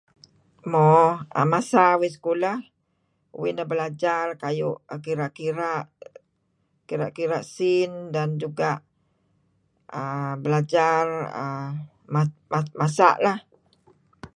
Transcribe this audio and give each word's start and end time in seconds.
Mo 0.71 0.87
masa 1.51 1.81
uih 1.99 2.13
sekolah 2.15 2.57
uih 3.39 3.51
neh 3.55 3.67
belajar 3.71 4.25
kayu' 4.41 4.79
kira' 5.05 5.31
kira', 5.37 5.85
kira' 6.87 7.11
kira' 7.17 7.43
sin 7.55 7.91
dan 8.15 8.29
juga' 8.41 8.75
uhm 9.99 10.31
belajar 10.43 11.03
uhm 11.43 11.69
masak 12.81 13.15
lah. 13.25 13.39